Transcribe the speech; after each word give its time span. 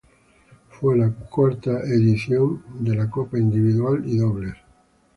Fue 0.71 0.97
la 0.97 1.11
cuarta 1.11 1.81
edición 1.81 2.63
del 2.79 2.97
evento 3.01 3.37
individual 3.37 4.01
y 4.03 4.17
dobles. 4.17 4.55